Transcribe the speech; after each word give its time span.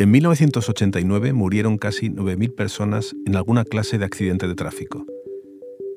En 0.00 0.12
1989 0.12 1.32
murieron 1.32 1.76
casi 1.76 2.08
9.000 2.08 2.54
personas 2.54 3.16
en 3.26 3.34
alguna 3.34 3.64
clase 3.64 3.98
de 3.98 4.04
accidente 4.04 4.46
de 4.46 4.54
tráfico. 4.54 5.04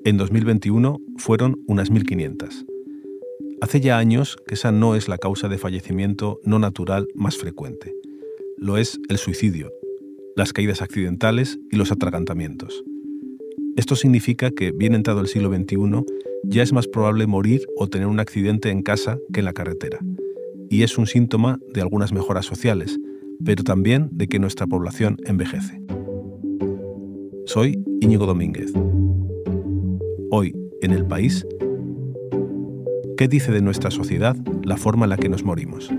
En 0.04 0.18
2021 0.18 1.00
fueron 1.18 1.62
unas 1.68 1.92
1.500. 1.92 2.66
Hace 3.62 3.80
ya 3.80 4.00
años 4.00 4.38
que 4.48 4.56
esa 4.56 4.72
no 4.72 4.96
es 4.96 5.08
la 5.08 5.20
causa 5.20 5.50
de 5.50 5.60
fallecimiento 5.60 6.40
no 6.44 6.58
natural 6.58 7.10
más 7.14 7.38
frecuente. 7.38 7.94
Lo 8.58 8.78
es 8.78 9.00
el 9.08 9.20
suicidio, 9.20 9.72
las 10.36 10.52
caídas 10.52 10.82
accidentales 10.82 11.60
y 11.72 11.76
los 11.76 11.92
atragantamientos. 11.92 12.84
Esto 13.78 13.96
significa 13.96 14.50
que, 14.50 14.72
bien 14.72 14.96
entrado 14.96 15.22
el 15.22 15.28
siglo 15.28 15.54
XXI, 15.54 16.04
ya 16.46 16.64
es 16.64 16.74
más 16.74 16.88
probable 16.88 17.28
morir 17.28 17.68
o 17.78 17.88
tener 17.88 18.08
un 18.08 18.20
accidente 18.20 18.72
en 18.72 18.82
casa 18.82 19.20
que 19.32 19.42
en 19.42 19.46
la 19.46 19.54
carretera. 19.54 20.00
Y 20.72 20.82
es 20.82 20.98
un 20.98 21.06
síntoma 21.06 21.60
de 21.72 21.82
algunas 21.82 22.14
mejoras 22.14 22.48
sociales, 22.48 23.00
pero 23.46 23.64
también 23.64 24.10
de 24.12 24.28
que 24.28 24.40
nuestra 24.40 24.68
población 24.68 25.18
envejece. 25.26 25.82
Soy 27.46 27.84
Íñigo 28.02 28.26
Domínguez. 28.26 28.72
Hoy, 30.30 30.56
en 30.82 30.92
el 30.92 31.06
país, 31.06 31.46
¿qué 33.18 33.28
dice 33.28 33.52
de 33.52 33.62
nuestra 33.62 33.92
sociedad 33.92 34.36
la 34.64 34.78
forma 34.78 35.06
en 35.06 35.10
la 35.10 35.18
que 35.18 35.30
nos 35.30 35.44
morimos? 35.44 35.92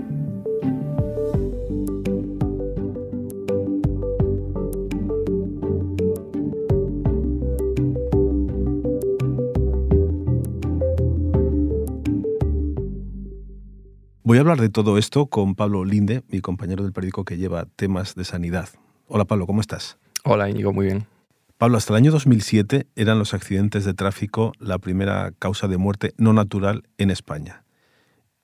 Voy 14.33 14.39
a 14.39 14.41
hablar 14.41 14.59
de 14.59 14.69
todo 14.69 14.97
esto 14.97 15.27
con 15.27 15.53
Pablo 15.53 15.85
Linde, 15.85 16.23
mi 16.27 16.41
compañero 16.41 16.81
del 16.81 16.91
periódico 16.91 17.23
que 17.23 17.37
lleva 17.37 17.67
temas 17.75 18.15
de 18.15 18.25
sanidad. 18.25 18.67
Hola 19.05 19.25
Pablo, 19.25 19.45
¿cómo 19.45 19.61
estás? 19.61 19.99
Hola 20.23 20.49
Íñigo, 20.49 20.73
muy 20.73 20.87
bien. 20.87 21.05
Pablo, 21.59 21.77
hasta 21.77 21.93
el 21.93 21.97
año 21.97 22.11
2007 22.11 22.87
eran 22.95 23.19
los 23.19 23.35
accidentes 23.35 23.85
de 23.85 23.93
tráfico 23.93 24.53
la 24.57 24.79
primera 24.79 25.33
causa 25.37 25.67
de 25.67 25.77
muerte 25.77 26.15
no 26.17 26.33
natural 26.33 26.81
en 26.97 27.11
España. 27.11 27.63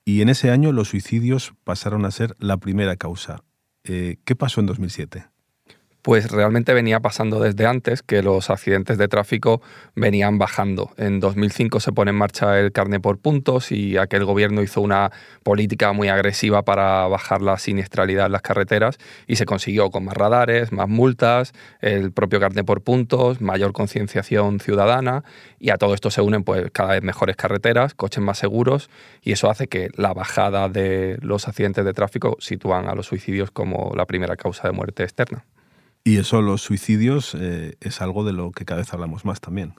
Y 0.04 0.22
en 0.22 0.28
ese 0.28 0.52
año 0.52 0.70
los 0.70 0.90
suicidios 0.90 1.54
pasaron 1.64 2.04
a 2.04 2.12
ser 2.12 2.36
la 2.38 2.58
primera 2.58 2.94
causa. 2.94 3.42
Eh, 3.82 4.18
¿Qué 4.24 4.36
pasó 4.36 4.60
en 4.60 4.66
2007? 4.66 5.26
Pues 6.02 6.30
realmente 6.30 6.72
venía 6.72 7.00
pasando 7.00 7.40
desde 7.40 7.66
antes 7.66 8.02
que 8.02 8.22
los 8.22 8.50
accidentes 8.50 8.98
de 8.98 9.08
tráfico 9.08 9.60
venían 9.94 10.38
bajando. 10.38 10.90
En 10.96 11.20
2005 11.20 11.80
se 11.80 11.92
pone 11.92 12.10
en 12.10 12.16
marcha 12.16 12.58
el 12.58 12.72
carne 12.72 13.00
por 13.00 13.18
puntos 13.18 13.72
y 13.72 13.96
aquel 13.96 14.24
gobierno 14.24 14.62
hizo 14.62 14.80
una 14.80 15.12
política 15.42 15.92
muy 15.92 16.08
agresiva 16.08 16.62
para 16.62 17.06
bajar 17.08 17.42
la 17.42 17.58
siniestralidad 17.58 18.26
en 18.26 18.32
las 18.32 18.42
carreteras 18.42 18.98
y 19.26 19.36
se 19.36 19.44
consiguió 19.44 19.90
con 19.90 20.04
más 20.04 20.16
radares, 20.16 20.72
más 20.72 20.88
multas, 20.88 21.52
el 21.80 22.12
propio 22.12 22.40
carne 22.40 22.64
por 22.64 22.82
puntos, 22.82 23.40
mayor 23.40 23.72
concienciación 23.72 24.60
ciudadana 24.60 25.24
y 25.58 25.70
a 25.70 25.76
todo 25.76 25.94
esto 25.94 26.10
se 26.10 26.22
unen 26.22 26.44
pues 26.44 26.70
cada 26.72 26.92
vez 26.92 27.02
mejores 27.02 27.36
carreteras, 27.36 27.94
coches 27.94 28.22
más 28.22 28.38
seguros 28.38 28.90
y 29.22 29.32
eso 29.32 29.50
hace 29.50 29.68
que 29.68 29.90
la 29.94 30.14
bajada 30.14 30.68
de 30.68 31.18
los 31.20 31.46
accidentes 31.46 31.84
de 31.84 31.92
tráfico 31.92 32.36
sitúan 32.40 32.88
a 32.88 32.94
los 32.94 33.06
suicidios 33.06 33.50
como 33.50 33.92
la 33.94 34.06
primera 34.06 34.36
causa 34.36 34.68
de 34.68 34.72
muerte 34.72 35.02
externa. 35.02 35.44
Y 36.04 36.18
eso, 36.18 36.42
los 36.42 36.62
suicidios, 36.62 37.36
eh, 37.38 37.76
es 37.80 38.00
algo 38.00 38.24
de 38.24 38.32
lo 38.32 38.52
que 38.52 38.64
cada 38.64 38.80
vez 38.80 38.92
hablamos 38.92 39.24
más 39.24 39.40
también. 39.40 39.74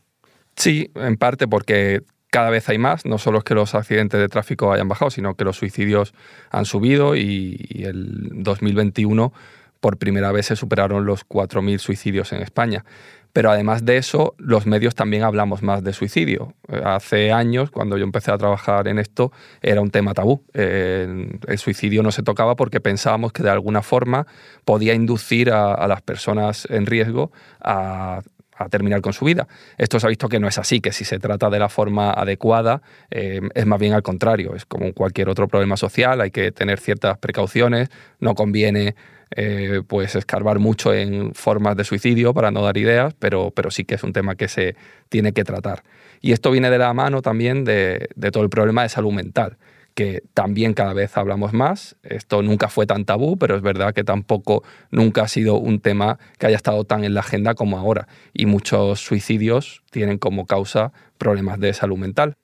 Sí, 0.55 0.91
en 0.95 1.17
parte 1.17 1.47
porque 1.47 2.03
cada 2.29 2.49
vez 2.49 2.69
hay 2.69 2.77
más, 2.77 3.05
no 3.05 3.17
solo 3.17 3.39
es 3.39 3.43
que 3.43 3.55
los 3.55 3.75
accidentes 3.75 4.19
de 4.19 4.29
tráfico 4.29 4.71
hayan 4.71 4.87
bajado, 4.87 5.11
sino 5.11 5.35
que 5.35 5.43
los 5.43 5.57
suicidios 5.57 6.13
han 6.49 6.65
subido 6.65 7.15
y, 7.15 7.65
y 7.69 7.83
el 7.83 8.29
2021 8.43 9.33
por 9.81 9.97
primera 9.97 10.31
vez 10.31 10.45
se 10.45 10.55
superaron 10.55 11.05
los 11.05 11.27
4.000 11.27 11.79
suicidios 11.79 12.31
en 12.31 12.41
España. 12.41 12.85
Pero 13.33 13.49
además 13.49 13.85
de 13.85 13.97
eso, 13.97 14.35
los 14.37 14.65
medios 14.65 14.93
también 14.95 15.23
hablamos 15.23 15.61
más 15.63 15.83
de 15.83 15.93
suicidio. 15.93 16.53
Eh, 16.69 16.81
hace 16.83 17.31
años, 17.31 17.71
cuando 17.71 17.97
yo 17.97 18.03
empecé 18.03 18.31
a 18.31 18.37
trabajar 18.37 18.87
en 18.87 18.99
esto, 18.99 19.31
era 19.61 19.81
un 19.81 19.89
tema 19.89 20.13
tabú. 20.13 20.43
el 20.53 21.57
suicidio 21.57 22.03
no 22.03 22.11
se 22.11 22.23
tocaba 22.23 22.55
porque 22.55 22.79
pensábamos 22.79 23.33
que 23.33 23.43
de 23.43 23.49
alguna 23.49 23.81
forma 23.81 24.27
podía 24.65 24.93
inducir 24.93 25.51
a, 25.51 25.87
las 25.87 26.01
personas 26.01 26.67
en 26.69 26.85
riesgo 26.85 27.31
a 27.61 28.21
terminar 28.69 29.01
con 29.01 29.13
su 29.13 29.25
vida. 29.25 29.47
Esto 29.77 29.99
se 29.99 30.07
ha 30.07 30.09
visto 30.09 30.29
que 30.29 30.39
no 30.39 30.47
es 30.47 30.57
así, 30.57 30.81
que 30.81 30.91
si 30.91 31.05
se 31.05 31.19
trata 31.19 31.49
de 31.49 31.59
la 31.59 31.69
forma 31.69 32.11
adecuada, 32.11 32.81
eh, 33.09 33.41
es 33.53 33.65
más 33.65 33.79
bien 33.79 33.93
al 33.93 34.03
contrario, 34.03 34.55
es 34.55 34.65
como 34.65 34.93
cualquier 34.93 35.29
otro 35.29 35.47
problema 35.47 35.77
social, 35.77 36.21
hay 36.21 36.31
que 36.31 36.51
tener 36.51 36.79
ciertas 36.79 37.17
precauciones, 37.17 37.89
no 38.19 38.35
conviene 38.35 38.95
eh, 39.35 39.81
pues 39.87 40.15
escarbar 40.15 40.59
mucho 40.59 40.93
en 40.93 41.33
formas 41.33 41.77
de 41.77 41.85
suicidio 41.85 42.33
para 42.33 42.51
no 42.51 42.61
dar 42.61 42.77
ideas, 42.77 43.13
pero, 43.17 43.51
pero 43.51 43.71
sí 43.71 43.85
que 43.85 43.95
es 43.95 44.03
un 44.03 44.11
tema 44.11 44.35
que 44.35 44.47
se 44.47 44.75
tiene 45.07 45.31
que 45.31 45.43
tratar. 45.43 45.83
Y 46.19 46.33
esto 46.33 46.51
viene 46.51 46.69
de 46.69 46.77
la 46.77 46.93
mano 46.93 47.21
también 47.21 47.63
de, 47.63 48.09
todo 48.31 48.43
el 48.43 48.49
problema 48.49 48.83
de 48.83 48.89
salud 48.89 49.11
mental 49.11 49.57
que 49.93 50.23
también 50.33 50.73
cada 50.73 50.93
vez 50.93 51.17
hablamos 51.17 51.51
más. 51.51 51.97
Esto 52.03 52.41
nunca 52.41 52.69
fue 52.69 52.85
tan 52.85 53.03
tabú, 53.03 53.37
pero 53.37 53.57
es 53.57 53.61
verdad 53.61 53.93
que 53.93 54.05
tampoco 54.05 54.63
nunca 54.89 55.23
ha 55.23 55.27
sido 55.27 55.57
un 55.57 55.81
tema 55.81 56.17
que 56.39 56.47
haya 56.47 56.55
estado 56.55 56.85
tan 56.85 57.03
en 57.03 57.13
la 57.13 57.19
agenda 57.19 57.55
como 57.55 57.77
ahora. 57.77 58.07
Y 58.33 58.45
muchos 58.45 59.01
suicidios 59.01 59.83
tienen 59.91 60.17
como 60.17 60.45
causa 60.45 60.93
problemas 61.17 61.59
de 61.59 61.73
salud 61.73 61.97
mental 61.97 62.35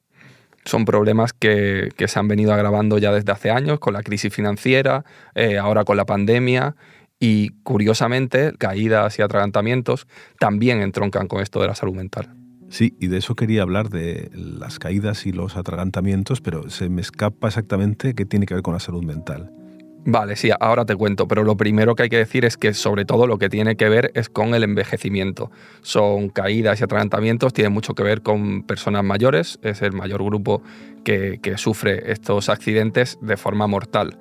son 0.68 0.86
problemas 0.86 1.34
que, 1.34 1.90
se 1.98 2.20
han 2.20 2.28
venido 2.28 2.54
agravando 2.54 2.98
ya 2.98 3.12
desde 3.12 3.32
hace 3.32 3.50
años 3.50 3.80
con 3.80 3.94
la 3.94 4.04
crisis 4.04 4.34
financiera, 4.34 5.06
eh, 5.34 5.58
ahora 5.58 5.84
con 5.84 5.98
la 5.98 6.06
pandemia 6.06 6.76
y 7.20 7.50
curiosamente 7.64 8.54
caídas 8.58 9.18
y 9.18 9.22
atragantamientos 9.22 10.08
también 10.40 10.82
entroncan 10.82 11.28
con 11.28 11.42
esto 11.42 11.62
de 11.62 11.68
la 11.68 11.76
salud 11.76 11.96
mental. 11.96 12.36
Sí, 12.70 12.96
y 13.00 13.08
de 13.08 13.18
eso 13.18 13.36
quería 13.36 13.62
hablar, 13.62 13.90
de 13.90 14.30
las 14.34 14.78
caídas 14.78 15.26
y 15.26 15.32
los 15.32 15.56
atragantamientos, 15.56 16.42
pero 16.42 16.70
se 16.70 16.90
me 16.90 17.02
escapa 17.02 17.48
exactamente 17.48 18.14
qué 18.14 18.26
tiene 18.26 18.46
que 18.46 18.54
ver 18.54 18.64
con 18.64 18.74
la 18.74 18.82
salud 18.82 19.04
mental. 19.04 19.52
Vale, 20.10 20.38
sí, 20.38 20.52
ahora 20.58 20.86
te 20.86 20.96
cuento, 20.96 21.28
pero 21.28 21.44
lo 21.44 21.58
primero 21.58 21.94
que 21.94 22.04
hay 22.04 22.10
que 22.10 22.18
decir 22.18 22.46
es 22.46 22.56
que 22.56 22.74
sobre 22.74 23.04
todo 23.04 23.28
lo 23.28 23.38
que 23.38 23.50
tiene 23.50 23.76
que 23.76 23.90
ver 23.90 24.10
es 24.14 24.30
con 24.30 24.56
el 24.56 24.64
envejecimiento. 24.64 25.52
Son 25.82 26.30
caídas 26.30 26.80
y 26.80 26.86
atragantamientos, 26.86 27.52
tiene 27.52 27.72
mucho 27.72 27.94
que 27.94 28.04
ver 28.04 28.22
con 28.22 28.64
personas 28.64 29.04
mayores, 29.04 29.60
es 29.64 29.82
el 29.82 29.92
mayor 29.92 30.24
grupo 30.24 30.62
que, 31.04 31.42
que 31.44 31.58
sufre 31.58 32.10
estos 32.10 32.48
accidentes 32.48 33.18
de 33.22 33.36
forma 33.36 33.68
mortal. 33.68 34.18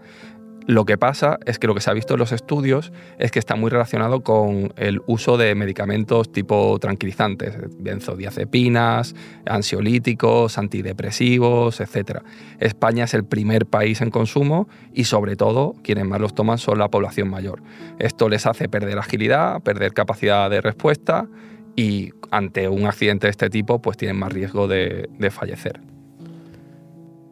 Lo 0.66 0.84
que 0.84 0.98
pasa 0.98 1.38
es 1.46 1.60
que 1.60 1.68
lo 1.68 1.74
que 1.76 1.80
se 1.80 1.90
ha 1.90 1.92
visto 1.92 2.14
en 2.14 2.20
los 2.20 2.32
estudios 2.32 2.92
es 3.20 3.30
que 3.30 3.38
está 3.38 3.54
muy 3.54 3.70
relacionado 3.70 4.22
con 4.22 4.72
el 4.76 5.00
uso 5.06 5.36
de 5.36 5.54
medicamentos 5.54 6.32
tipo 6.32 6.76
tranquilizantes, 6.80 7.54
benzodiazepinas, 7.78 9.14
ansiolíticos, 9.46 10.58
antidepresivos, 10.58 11.80
etc. 11.80 12.22
España 12.58 13.04
es 13.04 13.14
el 13.14 13.24
primer 13.24 13.66
país 13.66 14.00
en 14.00 14.10
consumo 14.10 14.68
y 14.92 15.04
sobre 15.04 15.36
todo 15.36 15.76
quienes 15.84 16.04
más 16.04 16.20
los 16.20 16.34
toman 16.34 16.58
son 16.58 16.80
la 16.80 16.88
población 16.88 17.30
mayor. 17.30 17.62
Esto 18.00 18.28
les 18.28 18.44
hace 18.44 18.68
perder 18.68 18.98
agilidad, 18.98 19.62
perder 19.62 19.92
capacidad 19.92 20.50
de 20.50 20.60
respuesta 20.60 21.28
y 21.76 22.10
ante 22.32 22.68
un 22.68 22.86
accidente 22.86 23.28
de 23.28 23.30
este 23.30 23.50
tipo 23.50 23.80
pues 23.80 23.96
tienen 23.96 24.18
más 24.18 24.32
riesgo 24.32 24.66
de, 24.66 25.08
de 25.16 25.30
fallecer. 25.30 25.95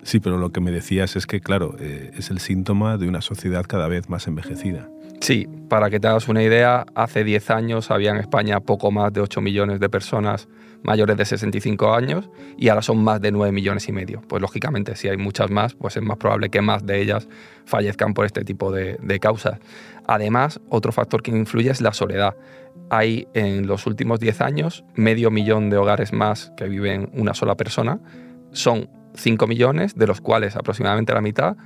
Sí, 0.04 0.20
pero 0.20 0.36
lo 0.36 0.52
que 0.52 0.60
me 0.60 0.70
decías 0.70 1.16
es 1.16 1.26
que, 1.26 1.40
claro, 1.40 1.76
eh, 1.80 2.12
es 2.16 2.30
el 2.30 2.38
síntoma 2.38 2.98
de 2.98 3.08
una 3.08 3.22
sociedad 3.22 3.64
cada 3.66 3.88
vez 3.88 4.10
más 4.10 4.28
envejecida. 4.28 4.88
Sí, 5.20 5.48
para 5.70 5.88
que 5.88 5.98
te 5.98 6.06
hagas 6.06 6.28
una 6.28 6.42
idea, 6.42 6.84
hace 6.94 7.24
10 7.24 7.50
años 7.50 7.90
había 7.90 8.10
en 8.10 8.18
España 8.18 8.60
poco 8.60 8.90
más 8.90 9.10
de 9.14 9.22
8 9.22 9.40
millones 9.40 9.80
de 9.80 9.88
personas 9.88 10.46
mayores 10.82 11.16
de 11.16 11.24
65 11.24 11.94
años 11.94 12.28
y 12.58 12.68
ahora 12.68 12.82
son 12.82 13.02
más 13.02 13.22
de 13.22 13.32
9 13.32 13.50
millones 13.50 13.88
y 13.88 13.92
medio. 13.92 14.20
Pues 14.28 14.42
lógicamente, 14.42 14.94
si 14.96 15.08
hay 15.08 15.16
muchas 15.16 15.50
más, 15.50 15.74
pues 15.74 15.96
es 15.96 16.02
más 16.02 16.18
probable 16.18 16.50
que 16.50 16.60
más 16.60 16.84
de 16.84 17.00
ellas 17.00 17.26
fallezcan 17.64 18.12
por 18.12 18.26
este 18.26 18.44
tipo 18.44 18.70
de, 18.70 18.98
de 19.00 19.18
causas. 19.18 19.58
Además, 20.06 20.60
otro 20.68 20.92
factor 20.92 21.22
que 21.22 21.30
influye 21.30 21.70
es 21.70 21.80
la 21.80 21.94
soledad. 21.94 22.36
Hay 22.90 23.26
en 23.32 23.66
los 23.66 23.86
últimos 23.86 24.20
10 24.20 24.42
años 24.42 24.84
medio 24.94 25.30
millón 25.30 25.70
de 25.70 25.78
hogares 25.78 26.12
más 26.12 26.52
que 26.58 26.68
viven 26.68 27.08
una 27.14 27.32
sola 27.32 27.56
persona. 27.56 27.98
Son 28.52 28.90
5 29.14 29.46
millones, 29.46 29.94
de 29.94 30.06
los 30.06 30.20
cuales 30.20 30.56
aproximadamente 30.56 31.12
la 31.12 31.20
mitad 31.20 31.56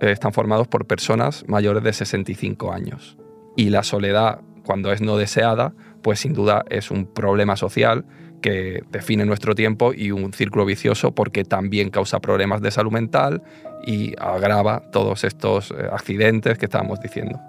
eh, 0.00 0.10
están 0.10 0.32
formados 0.32 0.68
por 0.68 0.86
personas 0.86 1.44
mayores 1.46 1.82
de 1.82 1.92
65 1.92 2.72
años. 2.72 3.16
Y 3.56 3.70
la 3.70 3.82
soledad, 3.82 4.40
cuando 4.64 4.92
es 4.92 5.00
no 5.00 5.16
deseada, 5.16 5.72
pues 6.02 6.20
sin 6.20 6.34
duda 6.34 6.64
es 6.68 6.90
un 6.90 7.06
problema 7.06 7.56
social 7.56 8.04
que 8.42 8.84
define 8.90 9.24
nuestro 9.24 9.54
tiempo 9.54 9.92
y 9.94 10.10
un 10.12 10.32
círculo 10.32 10.64
vicioso 10.64 11.14
porque 11.14 11.44
también 11.44 11.90
causa 11.90 12.20
problemas 12.20 12.60
de 12.60 12.70
salud 12.70 12.92
mental 12.92 13.42
y 13.84 14.14
agrava 14.18 14.82
todos 14.92 15.24
estos 15.24 15.70
eh, 15.70 15.74
accidentes 15.90 16.58
que 16.58 16.66
estábamos 16.66 17.00
diciendo. 17.00 17.40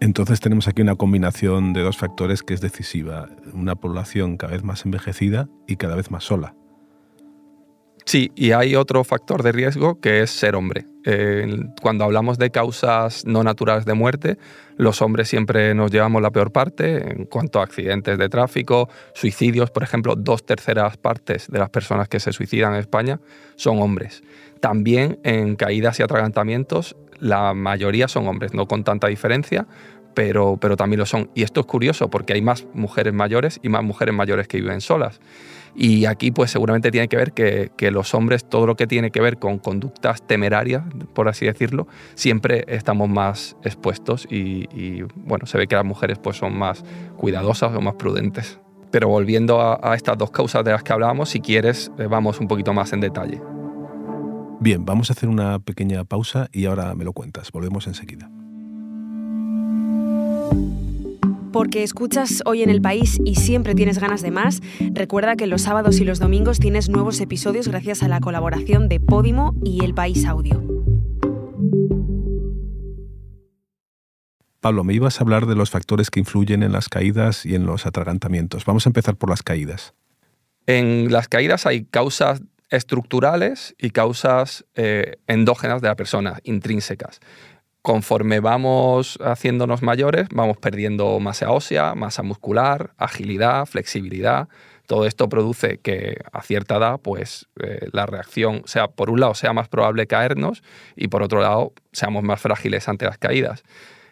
Entonces 0.00 0.40
tenemos 0.40 0.66
aquí 0.66 0.82
una 0.82 0.96
combinación 0.96 1.72
de 1.72 1.82
dos 1.82 1.96
factores 1.96 2.42
que 2.42 2.54
es 2.54 2.60
decisiva, 2.60 3.28
una 3.52 3.76
población 3.76 4.36
cada 4.36 4.52
vez 4.52 4.64
más 4.64 4.84
envejecida 4.84 5.48
y 5.68 5.76
cada 5.76 5.94
vez 5.94 6.10
más 6.10 6.24
sola. 6.24 6.56
Sí, 8.12 8.30
y 8.36 8.52
hay 8.52 8.76
otro 8.76 9.04
factor 9.04 9.42
de 9.42 9.52
riesgo 9.52 9.98
que 9.98 10.20
es 10.20 10.30
ser 10.30 10.54
hombre. 10.54 10.84
Eh, 11.06 11.46
cuando 11.80 12.04
hablamos 12.04 12.36
de 12.36 12.50
causas 12.50 13.24
no 13.24 13.42
naturales 13.42 13.86
de 13.86 13.94
muerte, 13.94 14.36
los 14.76 15.00
hombres 15.00 15.30
siempre 15.30 15.74
nos 15.74 15.90
llevamos 15.90 16.20
la 16.20 16.30
peor 16.30 16.52
parte 16.52 17.10
en 17.10 17.24
cuanto 17.24 17.58
a 17.58 17.62
accidentes 17.62 18.18
de 18.18 18.28
tráfico, 18.28 18.90
suicidios, 19.14 19.70
por 19.70 19.82
ejemplo, 19.82 20.14
dos 20.14 20.44
terceras 20.44 20.98
partes 20.98 21.46
de 21.48 21.58
las 21.58 21.70
personas 21.70 22.06
que 22.06 22.20
se 22.20 22.34
suicidan 22.34 22.74
en 22.74 22.80
España 22.80 23.18
son 23.56 23.80
hombres. 23.80 24.22
También 24.60 25.18
en 25.24 25.56
caídas 25.56 25.98
y 25.98 26.02
atragantamientos, 26.02 26.96
la 27.18 27.54
mayoría 27.54 28.08
son 28.08 28.28
hombres, 28.28 28.52
no 28.52 28.66
con 28.66 28.84
tanta 28.84 29.06
diferencia, 29.06 29.66
pero, 30.14 30.58
pero 30.60 30.76
también 30.76 31.00
lo 31.00 31.06
son. 31.06 31.30
Y 31.34 31.42
esto 31.42 31.60
es 31.60 31.66
curioso 31.66 32.10
porque 32.10 32.32
hay 32.32 32.42
más 32.42 32.66
mujeres 32.74 33.12
mayores 33.12 33.60
y 33.62 33.68
más 33.68 33.82
mujeres 33.82 34.14
mayores 34.14 34.48
que 34.48 34.58
viven 34.60 34.80
solas. 34.80 35.20
Y 35.74 36.04
aquí 36.04 36.30
pues 36.30 36.50
seguramente 36.50 36.90
tiene 36.90 37.08
que 37.08 37.16
ver 37.16 37.32
que, 37.32 37.90
los 37.90 38.14
hombres, 38.14 38.48
todo 38.48 38.66
lo 38.66 38.76
que 38.76 38.86
tiene 38.86 39.10
que 39.10 39.20
ver 39.20 39.38
con 39.38 39.58
conductas 39.58 40.26
temerarias, 40.26 40.82
por 41.14 41.28
así 41.28 41.46
decirlo, 41.46 41.86
siempre 42.14 42.64
estamos 42.68 43.08
más 43.08 43.56
expuestos 43.62 44.26
y, 44.30 45.02
bueno, 45.14 45.46
se 45.46 45.58
ve 45.58 45.66
que 45.66 45.74
las 45.74 45.84
mujeres 45.84 46.18
pues 46.18 46.36
son 46.36 46.58
más 46.58 46.84
cuidadosas 47.16 47.74
o 47.74 47.80
más 47.80 47.94
prudentes. 47.94 48.60
Pero 48.90 49.08
volviendo 49.08 49.60
a, 49.60 49.80
a 49.82 49.94
estas 49.94 50.18
dos 50.18 50.30
causas 50.30 50.64
de 50.64 50.72
las 50.72 50.82
que 50.82 50.92
hablábamos, 50.92 51.30
si 51.30 51.40
quieres, 51.40 51.90
eh, 51.98 52.06
vamos 52.06 52.40
un 52.40 52.48
poquito 52.48 52.74
más 52.74 52.92
en 52.92 53.00
detalle. 53.00 53.40
Bien, 54.60 54.84
vamos 54.84 55.08
a 55.08 55.14
hacer 55.14 55.30
una 55.30 55.58
pequeña 55.58 56.04
pausa 56.04 56.48
y 56.52 56.66
ahora 56.66 56.94
me 56.94 57.04
lo 57.04 57.14
cuentas. 57.14 57.50
Volvemos 57.50 57.86
enseguida. 57.86 58.30
Porque 61.52 61.82
escuchas 61.82 62.42
hoy 62.46 62.62
en 62.62 62.70
el 62.70 62.80
país 62.80 63.20
y 63.24 63.36
siempre 63.36 63.74
tienes 63.74 63.98
ganas 63.98 64.22
de 64.22 64.30
más, 64.30 64.60
recuerda 64.92 65.36
que 65.36 65.46
los 65.46 65.62
sábados 65.62 66.00
y 66.00 66.04
los 66.04 66.18
domingos 66.18 66.58
tienes 66.58 66.88
nuevos 66.88 67.20
episodios 67.20 67.68
gracias 67.68 68.02
a 68.02 68.08
la 68.08 68.20
colaboración 68.20 68.88
de 68.88 68.98
Podimo 68.98 69.54
y 69.62 69.84
El 69.84 69.94
País 69.94 70.24
Audio. 70.24 70.62
Pablo, 74.60 74.84
me 74.84 74.94
ibas 74.94 75.20
a 75.20 75.24
hablar 75.24 75.46
de 75.46 75.56
los 75.56 75.70
factores 75.70 76.10
que 76.10 76.20
influyen 76.20 76.62
en 76.62 76.72
las 76.72 76.88
caídas 76.88 77.44
y 77.44 77.54
en 77.54 77.66
los 77.66 77.84
atragantamientos. 77.84 78.64
Vamos 78.64 78.86
a 78.86 78.88
empezar 78.88 79.16
por 79.16 79.28
las 79.28 79.42
caídas. 79.42 79.94
En 80.66 81.10
las 81.10 81.28
caídas 81.28 81.66
hay 81.66 81.84
causas 81.84 82.42
estructurales 82.70 83.74
y 83.76 83.90
causas 83.90 84.64
eh, 84.74 85.16
endógenas 85.26 85.82
de 85.82 85.88
la 85.88 85.96
persona, 85.96 86.38
intrínsecas 86.44 87.20
conforme 87.82 88.38
vamos 88.38 89.18
haciéndonos 89.20 89.82
mayores, 89.82 90.28
vamos 90.32 90.56
perdiendo 90.56 91.18
masa 91.18 91.50
ósea, 91.50 91.94
masa 91.94 92.22
muscular, 92.22 92.92
agilidad, 92.96 93.66
flexibilidad. 93.66 94.48
Todo 94.86 95.06
esto 95.06 95.28
produce 95.28 95.78
que 95.78 96.18
a 96.32 96.42
cierta 96.42 96.76
edad, 96.76 97.00
pues 97.00 97.48
eh, 97.60 97.88
la 97.92 98.06
reacción 98.06 98.62
sea, 98.66 98.88
por 98.88 99.10
un 99.10 99.20
lado, 99.20 99.34
sea 99.34 99.52
más 99.52 99.68
probable 99.68 100.06
caernos 100.06 100.62
y 100.96 101.08
por 101.08 101.22
otro 101.22 101.40
lado, 101.40 101.72
seamos 101.92 102.22
más 102.22 102.40
frágiles 102.40 102.88
ante 102.88 103.04
las 103.04 103.18
caídas. 103.18 103.64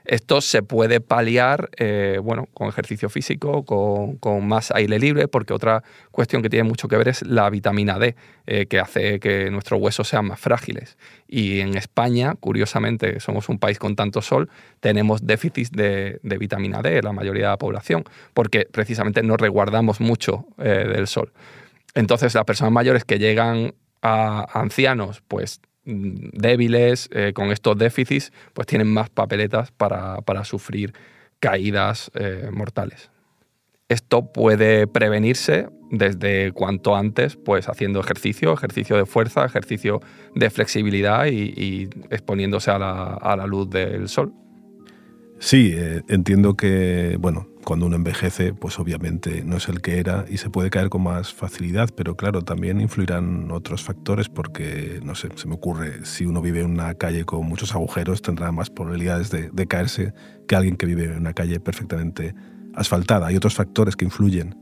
Esto 0.05 0.41
se 0.41 0.63
puede 0.63 1.01
paliar 1.01 1.71
eh, 1.77 2.19
bueno, 2.23 2.49
con 2.55 2.69
ejercicio 2.69 3.09
físico, 3.09 3.65
con, 3.65 4.49
más 4.49 4.71
aire 4.71 4.99
libre, 4.99 5.29
porque 5.29 5.53
otra 5.53 5.83
cuestión 6.11 6.43
que 6.43 6.49
tiene 6.49 6.69
mucho 6.69 6.89
que 6.89 6.97
ver 6.97 7.09
es 7.09 7.23
la 7.23 7.49
vitamina 7.51 7.99
D, 7.99 8.17
eh, 8.47 8.67
que 8.67 8.81
hace 8.81 9.21
que 9.21 9.51
nuestros 9.51 9.81
huesos 9.81 10.09
sean 10.09 10.27
más 10.27 10.41
frágiles. 10.41 10.97
Y 11.29 11.61
en 11.61 11.77
España, 11.77 12.35
curiosamente, 12.41 13.21
somos 13.21 13.49
un 13.49 13.59
país 13.59 13.79
con 13.79 13.95
tanto 13.95 14.23
sol, 14.23 14.49
tenemos 14.81 15.27
déficit 15.27 15.71
de, 15.71 16.19
vitamina 16.23 16.83
D, 16.83 17.03
la 17.03 17.13
mayoría 17.13 17.45
de 17.45 17.51
la 17.51 17.59
población, 17.59 18.05
porque 18.35 18.67
precisamente 18.71 19.23
no 19.23 19.37
resguardamos 19.37 20.01
mucho 20.01 20.47
eh, 20.59 20.87
del 20.93 21.07
sol. 21.07 21.33
Entonces, 21.95 22.35
las 22.35 22.45
personas 22.45 22.73
mayores 22.73 23.05
que 23.05 23.19
llegan 23.19 23.75
a 24.03 24.59
ancianos, 24.59 25.23
pues 25.29 25.61
débiles, 25.85 27.09
eh, 27.13 27.33
con 27.35 27.51
estos 27.51 27.77
déficits, 27.79 28.33
pues 28.53 28.67
tienen 28.67 28.89
más 28.89 29.11
papeletas 29.11 29.71
para, 29.73 30.45
sufrir 30.45 30.93
caídas 31.39 32.11
eh, 32.15 32.51
mortales. 32.53 33.11
Esto 33.89 34.33
puede 34.33 34.87
prevenirse 34.87 35.69
desde 35.91 36.53
cuanto 36.53 36.95
antes, 36.95 37.37
pues 37.37 37.69
haciendo 37.69 37.99
ejercicio, 38.01 38.53
ejercicio 38.53 38.97
de 38.97 39.07
fuerza, 39.07 39.45
ejercicio 39.45 40.01
de 40.35 40.51
flexibilidad 40.51 41.27
y, 41.27 41.89
exponiéndose 42.11 42.71
a 42.71 42.79
la 42.79 43.47
luz 43.47 43.69
del 43.71 44.09
sol. 44.09 44.33
Sí, 45.43 45.73
eh, 45.75 46.03
entiendo 46.09 46.55
que, 46.55 47.17
bueno, 47.19 47.49
cuando 47.65 47.87
uno 47.87 47.97
envejece, 47.97 48.53
pues 48.53 48.79
obviamente 48.79 49.43
no 49.43 49.57
es 49.57 49.71
el 49.71 49.81
que 49.81 49.99
era 49.99 50.27
y 50.29 50.37
se 50.37 50.51
puede 50.51 50.69
caer 50.69 50.91
con 50.91 51.03
más 51.03 51.33
facilidad, 51.33 51.89
pero 51.97 52.15
claro, 52.15 52.43
también 52.43 52.79
influirán 52.79 53.51
otros 53.51 53.83
factores 53.83 54.29
porque, 54.29 55.01
no 55.03 55.15
sé, 55.15 55.31
se 55.37 55.49
me 55.49 55.55
ocurre, 55.55 56.05
si 56.05 56.27
uno 56.27 56.43
vive 56.43 56.61
en 56.61 56.71
una 56.71 56.93
calle 56.93 57.25
con 57.25 57.47
muchos 57.47 57.75
agujeros, 57.75 58.21
tendrá 58.21 58.53
más 58.53 58.69
probabilidades 58.69 59.31
de, 59.31 59.49
de 59.51 59.67
caerse 59.67 60.13
que 60.47 60.57
alguien 60.57 60.77
que 60.77 60.85
vive 60.85 61.05
en 61.05 61.17
una 61.17 61.33
calle 61.33 61.59
perfectamente 61.59 62.35
asfaltada. 62.75 63.29
Hay 63.29 63.37
otros 63.37 63.55
factores 63.55 63.97
que 63.97 64.05
influyen. 64.05 64.55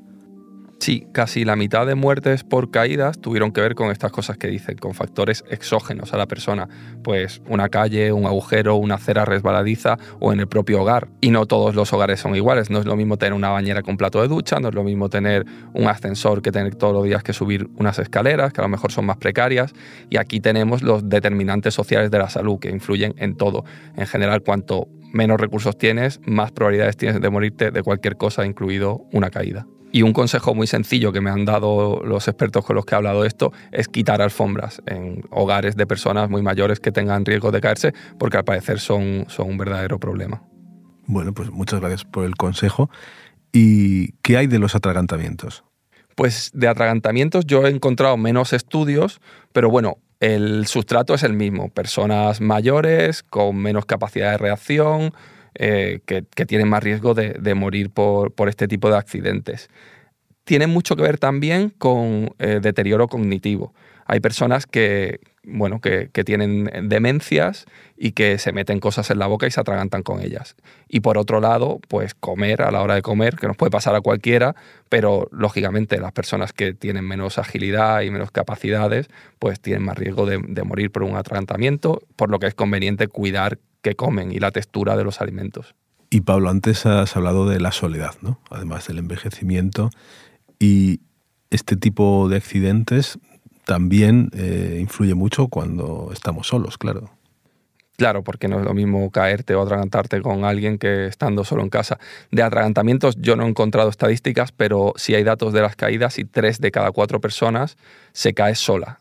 Sí, 0.81 1.09
casi 1.11 1.45
la 1.45 1.57
mitad 1.57 1.87
de 1.87 1.97
muertes 1.97 2.45
por 2.45 2.71
caídas 2.71 3.19
tuvieron 3.19 3.51
que 3.51 3.61
ver 3.61 3.75
con 3.75 3.91
estas 3.91 4.13
cosas 4.13 4.39
que 4.39 4.47
dicen, 4.47 4.79
con 4.79 4.95
factores 4.95 5.45
exógenos 5.51 6.15
a 6.15 6.17
la 6.17 6.27
persona, 6.27 6.69
pues 7.03 7.43
una 7.49 7.69
calle, 7.69 8.13
un 8.13 8.27
agujero, 8.27 8.77
una 8.77 8.95
acera 8.95 9.25
resbaladiza 9.25 9.99
o 10.21 10.33
en 10.33 10.39
el 10.39 10.47
propio 10.47 10.81
hogar. 10.81 11.09
Y 11.21 11.31
no 11.31 11.47
todos 11.47 11.75
los 11.75 11.93
hogares 11.93 12.21
son 12.21 12.37
iguales, 12.37 12.71
no 12.71 12.79
es 12.79 12.87
lo 12.87 12.95
mismo 12.95 13.17
tener 13.17 13.33
una 13.33 13.51
bañera 13.51 13.83
con 13.83 13.97
plato 13.97 14.23
de 14.23 14.29
ducha, 14.29 14.61
no 14.61 14.69
es 14.69 14.75
lo 14.75 14.85
mismo 14.85 15.09
tener 15.09 15.45
un 15.75 15.89
ascensor 15.89 16.43
que 16.43 16.53
tener 16.53 16.77
todos 16.77 16.95
los 16.95 17.05
días 17.05 17.25
que 17.25 17.33
subir 17.33 17.69
unas 17.77 17.99
escaleras, 17.99 18.53
que 18.53 18.61
a 18.61 18.65
lo 18.65 18.69
mejor 18.69 18.93
son 18.93 19.05
más 19.05 19.17
precarias. 19.17 19.73
Y 20.11 20.17
aquí 20.17 20.39
tenemos 20.39 20.83
los 20.83 21.09
determinantes 21.09 21.75
sociales 21.75 22.13
de 22.13 22.19
la 22.19 22.31
salud 22.31 22.61
que 22.61 22.71
influyen 22.71 23.15
en 23.19 23.37
todo. 23.37 23.65
En 23.97 24.07
general, 24.07 24.43
cuanto 24.43 24.87
menos 25.13 25.41
recursos 25.41 25.77
tienes, 25.77 26.21
más 26.25 26.53
probabilidades 26.53 26.97
tienes 26.97 27.21
de 27.21 27.31
morirte 27.31 27.73
de 27.73 27.83
cualquier 27.83 28.17
cosa, 28.17 28.47
incluido 28.47 29.03
una 29.13 29.31
caída. 29.31 29.67
Y 29.90 30.02
un 30.02 30.12
consejo 30.12 30.55
muy 30.55 30.67
sencillo 30.67 31.12
que 31.12 31.20
me 31.20 31.31
han 31.31 31.44
dado 31.44 32.02
los 32.05 32.29
expertos 32.29 32.64
con 32.64 32.76
los 32.76 32.85
que 32.85 32.94
he 32.94 32.96
hablado 32.96 33.23
de 33.23 33.29
esto 33.29 33.52
es 33.73 33.88
quitar 33.88 34.20
alfombras 34.20 34.82
en 34.87 35.25
hogares 35.31 35.76
de 35.76 35.87
personas 35.87 36.29
muy 36.29 36.43
mayores 36.43 36.79
que 36.79 36.93
tengan 36.93 37.25
riesgo 37.25 37.50
de 37.50 37.61
caerse, 37.61 37.94
porque 38.19 38.37
al 38.37 38.44
parecer 38.44 38.81
son, 38.81 39.25
son 39.29 39.49
un 39.49 39.58
verdadero 39.58 39.99
problema. 39.99 40.43
Bueno, 41.06 41.32
pues 41.32 41.50
muchas 41.50 41.81
gracias 41.81 42.05
por 42.05 42.25
el 42.25 42.37
consejo. 42.37 42.90
¿Y 43.52 44.12
qué 44.23 44.37
hay 44.37 44.46
de 44.46 44.58
los 44.58 44.75
atragantamientos? 44.75 45.64
Pues 46.14 46.50
de 46.52 46.69
atragantamientos 46.69 47.46
yo 47.46 47.67
he 47.67 47.70
encontrado 47.70 48.17
menos 48.17 48.52
estudios, 48.52 49.20
pero 49.52 49.70
bueno, 49.70 49.99
el 50.20 50.67
sustrato 50.67 51.14
es 51.14 51.23
el 51.23 51.32
mismo. 51.32 51.70
Personas 51.70 52.41
mayores, 52.41 53.23
con 53.23 53.56
menos 53.56 53.87
capacidad 53.87 54.32
de 54.32 54.38
reacción, 54.38 55.14
eh, 55.60 55.99
que, 56.06 56.22
tienen 56.46 56.69
más 56.69 56.84
riesgo 56.84 57.14
de, 57.14 57.55
morir 57.55 57.91
por, 57.91 58.32
este 58.48 58.69
tipo 58.69 58.91
de 58.91 58.96
accidentes. 58.96 59.69
Tiene 60.44 60.69
mucho 60.69 60.94
que 60.94 61.03
ver 61.03 61.19
también 61.19 61.70
con 61.70 62.31
eh, 62.38 62.60
deterioro 62.62 63.08
cognitivo. 63.08 63.74
Hay 64.06 64.20
personas 64.20 64.67
que, 64.67 65.19
bueno, 65.43 65.81
que, 65.81 66.08
tienen 66.24 66.70
demencias 66.88 67.67
y 67.96 68.12
que 68.12 68.38
se 68.38 68.53
meten 68.53 68.79
cosas 68.79 69.10
en 69.10 69.19
la 69.19 69.27
boca 69.27 69.48
y 69.48 69.50
se 69.50 69.60
atragantan 69.60 70.05
con 70.05 70.20
ellas. 70.20 70.55
Y 70.88 71.00
por 71.00 71.19
otro 71.19 71.41
lado, 71.41 71.81
pues 71.88 72.15
comer 72.15 72.62
a 72.62 72.70
la 72.70 72.81
hora 72.81 72.94
de 72.94 73.03
comer, 73.03 73.34
que 73.34 73.48
nos 73.48 73.56
puede 73.56 73.70
pasar 73.70 73.96
a 73.96 74.00
cualquiera, 74.00 74.55
pero 74.88 75.29
lógicamente 75.32 75.98
las 75.98 76.12
personas 76.12 76.53
que 76.53 76.72
tienen 76.72 77.05
menos 77.05 77.36
agilidad 77.36 78.03
y 78.03 78.10
menos 78.10 78.31
capacidades, 78.31 79.08
pues 79.41 79.60
tienen 79.60 79.82
más 79.82 79.98
riesgo 79.98 80.24
de, 80.24 80.38
de 80.46 80.62
morir 80.62 80.93
por 80.93 81.03
un 81.03 81.17
atragantamiento, 81.17 82.00
por 82.15 82.31
lo 82.31 82.38
que 82.38 82.46
es 82.46 82.55
conveniente 82.55 83.08
cuidar 83.08 83.58
que 83.82 83.94
comen 83.94 84.32
y 84.32 84.39
la 84.39 84.51
textura 84.51 84.97
de 84.97 85.05
los 85.05 85.20
alimentos. 85.20 85.75
Y 86.11 86.23
Pablo, 86.23 86.49
antes 86.49 86.87
has 86.87 87.17
hablado 87.17 87.47
de 87.47 87.61
la 87.61 87.73
soledad, 87.73 88.15
¿no? 88.23 88.41
Además 88.51 88.87
del 88.87 88.99
envejecimiento. 88.99 89.91
Y 90.58 91.01
este 91.51 91.77
tipo 91.77 92.29
de 92.29 92.37
accidentes 92.37 93.19
también 93.67 94.31
eh, 94.32 94.79
influye 94.81 95.15
mucho 95.15 95.49
cuando 95.49 96.11
estamos 96.13 96.47
solos, 96.47 96.79
claro. 96.79 97.11
Claro, 97.99 98.23
porque 98.23 98.47
no 98.47 98.61
es 98.61 98.65
lo 98.65 98.75
mismo 98.75 99.11
caerte 99.11 99.56
o 99.56 99.63
atragantarte 99.63 100.23
con 100.23 100.44
alguien 100.44 100.79
que 100.79 101.06
estando 101.06 101.44
solo 101.44 101.63
en 101.63 101.69
casa. 101.69 101.99
De 102.31 102.43
atragantamientos 102.43 103.17
yo 103.19 103.35
no 103.35 103.44
he 103.44 103.49
encontrado 103.49 103.91
estadísticas, 103.91 104.53
pero 104.53 104.93
sí 104.97 105.17
hay 105.17 105.25
datos 105.25 105.53
de 105.53 105.63
las 105.63 105.75
caídas 105.75 106.19
y 106.20 106.25
tres 106.25 106.61
de 106.61 106.70
cada 106.70 106.93
cuatro 106.93 107.20
personas 107.20 107.77
se 108.13 108.35
cae 108.35 108.55
sola. 108.55 109.01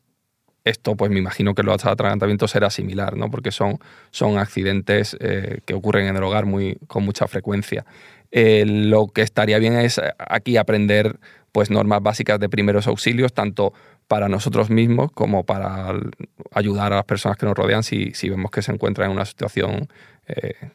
Esto, 0.67 0.97
pues 0.97 1.09
me 1.09 1.19
imagino 1.19 1.55
que 1.55 1.63
los 1.63 1.85
atragantamientos 1.85 2.51
será 2.51 2.69
similar, 2.69 3.15
¿no? 3.15 3.31
Porque 3.31 3.51
son, 3.51 3.79
son 4.11 4.37
accidentes 4.37 5.15
eh, 5.21 5.61
que 5.65 5.73
ocurren 5.73 6.07
en 6.07 6.17
el 6.17 6.23
hogar 6.23 6.45
muy, 6.45 6.77
con 6.87 7.05
mucha 7.05 7.25
frecuencia. 7.27 7.85
Eh, 8.31 8.65
lo 8.67 9.07
que 9.07 9.21
estaría 9.21 9.59
bien 9.59 9.77
es 9.77 9.97
eh, 9.97 10.13
aquí 10.17 10.57
aprender 10.57 11.19
pues 11.53 11.71
normas 11.71 12.03
básicas 12.03 12.37
de 12.41 12.49
primeros 12.49 12.85
auxilios, 12.85 13.33
tanto 13.33 13.71
para 14.09 14.27
nosotros 14.27 14.69
mismos 14.69 15.09
como 15.13 15.45
para 15.45 15.93
ayudar 16.51 16.91
a 16.91 16.97
las 16.97 17.05
personas 17.05 17.37
que 17.37 17.45
nos 17.45 17.55
rodean 17.55 17.83
si, 17.83 18.11
si 18.13 18.27
vemos 18.29 18.51
que 18.51 18.61
se 18.61 18.73
encuentran 18.73 19.09
en 19.09 19.15
una 19.15 19.25
situación 19.25 19.87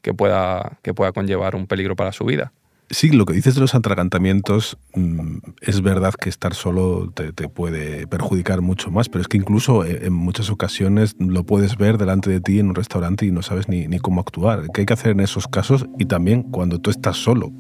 que, 0.00 0.14
pueda, 0.14 0.78
que 0.80 0.94
pueda 0.94 1.12
conllevar 1.12 1.54
un 1.54 1.66
peligro 1.66 1.94
para 1.94 2.12
su 2.12 2.25
vida. 2.25 2.52
Sí, 2.92 3.08
lo 3.08 3.25
que 3.25 3.32
dices 3.32 3.54
de 3.54 3.62
los 3.62 3.75
atragantamientos 3.75 4.76
mm, 4.94 5.38
es 5.62 5.80
verdad 5.80 6.12
que 6.12 6.28
estar 6.28 6.52
solo 6.52 7.11
te, 7.11 7.32
puede 7.49 8.06
perjudicar 8.06 8.61
mucho 8.61 8.90
más, 8.90 9.08
pero 9.08 9.22
es 9.22 9.28
que 9.28 9.38
incluso 9.38 9.82
eh, 9.87 10.00
en 10.02 10.12
muchas 10.12 10.50
ocasiones 10.50 11.16
lo 11.18 11.44
puedes 11.44 11.78
ver 11.78 11.96
delante 11.96 12.28
de 12.28 12.42
ti 12.42 12.58
en 12.58 12.68
un 12.68 12.75
restaurante 12.75 13.25
y 13.25 13.30
no 13.30 13.40
sabes 13.40 13.66
ni, 13.66 13.88
ni 13.88 13.99
cómo 13.99 14.20
actuar. 14.20 14.66
¿Qué 14.75 14.82
hay 14.82 14.87
que 14.87 14.92
hacer 14.92 15.12
en 15.12 15.20
esos 15.20 15.49
casos? 15.49 15.87
Y 15.99 16.04
también 16.04 16.42
cuando 16.42 16.80
tú 16.80 16.90
estás 16.90 17.16
solo, 17.16 17.50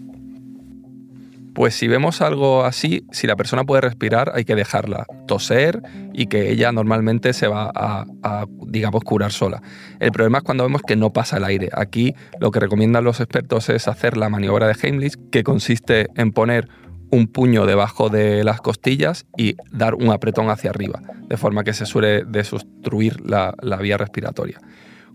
pues 1.54 1.74
si 1.74 1.88
vemos 1.88 2.20
algo 2.20 2.64
así, 2.64 3.04
si 3.10 3.26
la 3.26 3.36
persona 3.36 3.64
puede 3.64 3.82
respirar, 3.82 4.32
hay 4.34 4.44
que 4.44 4.54
dejarla 4.54 5.06
toser 5.26 5.82
y 6.12 6.26
que 6.26 6.50
ella 6.50 6.72
normalmente 6.72 7.32
se 7.32 7.46
va 7.48 7.70
a, 7.74 8.46
digamos, 8.66 9.02
curar 9.04 9.32
sola. 9.32 9.62
El 10.00 10.12
problema 10.12 10.38
es 10.38 10.44
cuando 10.44 10.64
vemos 10.64 10.82
que 10.82 10.96
no 10.96 11.12
pasa 11.12 11.36
el 11.36 11.44
aire. 11.44 11.68
Aquí 11.72 12.14
lo 12.40 12.50
que 12.50 12.60
recomiendan 12.60 13.04
los 13.04 13.20
expertos 13.20 13.68
es 13.68 13.88
hacer 13.88 14.16
la 14.16 14.28
maniobra 14.28 14.66
de 14.66 14.76
Heimlich, 14.80 15.16
que 15.30 15.42
consiste 15.42 16.08
en 16.16 16.32
poner 16.32 16.68
un 17.10 17.26
puño 17.26 17.66
debajo 17.66 18.08
de 18.08 18.42
las 18.42 18.62
costillas 18.62 19.26
y 19.36 19.56
dar 19.70 19.94
un 19.94 20.10
apretón 20.10 20.48
hacia 20.48 20.70
arriba, 20.70 21.02
de 21.28 21.36
forma 21.36 21.62
que 21.62 21.74
se 21.74 21.84
suele 21.84 22.24
desobstruir 22.24 23.20
la 23.20 23.76
vía 23.80 23.98
respiratoria. 23.98 24.58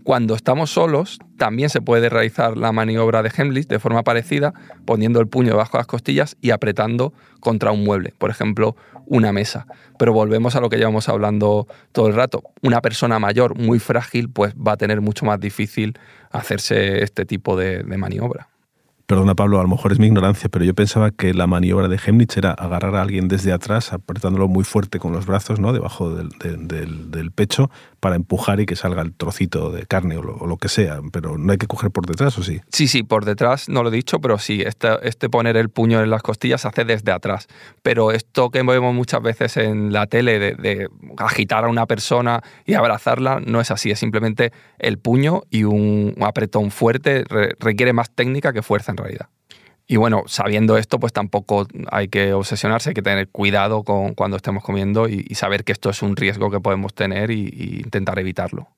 Cuando 0.08 0.34
estamos 0.34 0.70
solos, 0.70 1.18
también 1.36 1.68
se 1.68 1.82
puede 1.82 2.08
realizar 2.08 2.56
la 2.56 2.72
maniobra 2.72 3.22
de 3.22 3.30
Heimlich 3.36 3.68
de 3.68 3.78
forma 3.78 4.04
parecida, 4.04 4.54
poniendo 4.86 5.20
el 5.20 5.28
puño 5.28 5.50
debajo 5.50 5.72
de 5.72 5.80
las 5.80 5.86
costillas 5.86 6.34
y 6.40 6.48
apretando 6.48 7.12
contra 7.40 7.72
un 7.72 7.84
mueble, 7.84 8.14
por 8.16 8.30
ejemplo, 8.30 8.74
una 9.04 9.34
mesa. 9.34 9.66
Pero 9.98 10.14
volvemos 10.14 10.56
a 10.56 10.60
lo 10.62 10.70
que 10.70 10.78
llevamos 10.78 11.10
hablando 11.10 11.68
todo 11.92 12.06
el 12.06 12.14
rato. 12.14 12.42
Una 12.62 12.80
persona 12.80 13.18
mayor, 13.18 13.58
muy 13.58 13.80
frágil, 13.80 14.30
pues 14.30 14.54
va 14.54 14.72
a 14.72 14.76
tener 14.78 15.02
mucho 15.02 15.26
más 15.26 15.40
difícil 15.40 15.98
hacerse 16.30 17.02
este 17.02 17.26
tipo 17.26 17.54
de, 17.58 17.82
de 17.82 17.96
maniobra. 17.98 18.48
Perdona 19.08 19.34
Pablo, 19.34 19.58
a 19.58 19.62
lo 19.62 19.70
mejor 19.70 19.92
es 19.92 19.98
mi 19.98 20.06
ignorancia, 20.06 20.50
pero 20.50 20.66
yo 20.66 20.74
pensaba 20.74 21.10
que 21.10 21.32
la 21.32 21.46
maniobra 21.46 21.88
de 21.88 21.96
Hemnitz 21.96 22.36
era 22.36 22.50
agarrar 22.50 22.94
a 22.94 23.00
alguien 23.00 23.26
desde 23.26 23.54
atrás, 23.54 23.94
apretándolo 23.94 24.48
muy 24.48 24.64
fuerte 24.64 24.98
con 24.98 25.12
los 25.12 25.24
brazos, 25.24 25.58
¿no? 25.58 25.72
Debajo 25.72 26.10
del, 26.10 27.32
pecho, 27.34 27.70
para 28.00 28.16
empujar 28.16 28.60
y 28.60 28.66
que 28.66 28.76
salga 28.76 29.00
el 29.00 29.14
trocito 29.14 29.70
de 29.70 29.86
carne 29.86 30.18
o 30.18 30.22
lo, 30.22 30.56
que 30.58 30.68
sea. 30.68 31.00
Pero 31.10 31.38
no 31.38 31.52
hay 31.52 31.56
que 31.56 31.66
coger 31.66 31.90
por 31.90 32.04
detrás, 32.04 32.36
¿o 32.36 32.42
sí? 32.42 32.60
Sí, 32.70 32.86
sí, 32.86 33.02
por 33.02 33.24
detrás 33.24 33.70
no 33.70 33.82
lo 33.82 33.88
he 33.88 33.92
dicho, 33.92 34.20
pero 34.20 34.38
sí, 34.38 34.60
este, 34.60 34.88
este 35.08 35.30
poner 35.30 35.56
el 35.56 35.70
puño 35.70 36.02
en 36.02 36.10
las 36.10 36.20
costillas 36.20 36.60
se 36.60 36.68
hace 36.68 36.84
desde 36.84 37.10
atrás. 37.10 37.48
Pero 37.80 38.12
esto 38.12 38.50
que 38.50 38.62
vemos 38.62 38.94
muchas 38.94 39.22
veces 39.22 39.56
en 39.56 39.90
la 39.90 40.06
tele 40.06 40.38
de, 40.38 40.86
agitar 41.16 41.64
a 41.64 41.68
una 41.68 41.86
persona 41.86 42.42
y 42.66 42.74
abrazarla, 42.74 43.40
no 43.40 43.62
es 43.62 43.70
así, 43.70 43.90
es 43.90 43.98
simplemente 43.98 44.52
el 44.78 44.98
puño 44.98 45.44
y 45.48 45.64
un 45.64 46.14
apretón 46.20 46.70
fuerte, 46.70 47.24
requiere 47.58 47.94
más 47.94 48.10
técnica 48.10 48.52
que 48.52 48.60
fuerza 48.60 48.97
realidad. 48.98 49.28
Y 49.90 49.96
bueno, 49.96 50.24
sabiendo 50.26 50.76
esto, 50.76 51.00
pues 51.00 51.14
tampoco 51.14 51.66
hay 51.90 52.08
que 52.08 52.34
obsesionarse, 52.34 52.90
hay 52.90 52.94
que 52.94 53.00
tener 53.00 53.28
cuidado 53.28 53.84
con 53.84 54.12
cuando 54.12 54.36
estemos 54.36 54.62
comiendo 54.62 55.08
y, 55.08 55.34
saber 55.34 55.64
que 55.64 55.72
esto 55.72 55.88
es 55.88 56.02
un 56.02 56.14
riesgo 56.14 56.50
que 56.50 56.60
podemos 56.60 56.92
tener 56.92 57.30
y, 57.30 57.80
intentar 57.82 58.18
evitarlo. 58.18 58.68